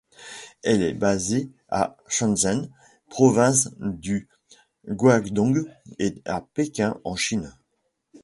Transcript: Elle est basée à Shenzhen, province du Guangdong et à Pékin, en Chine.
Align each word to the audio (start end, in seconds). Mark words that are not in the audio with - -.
Elle 0.63 0.81
est 0.81 0.95
basée 0.95 1.51
à 1.69 1.95
Shenzhen, 2.07 2.71
province 3.07 3.69
du 3.79 4.27
Guangdong 4.89 5.67
et 5.99 6.15
à 6.25 6.41
Pékin, 6.41 6.99
en 7.03 7.15
Chine. 7.15 7.53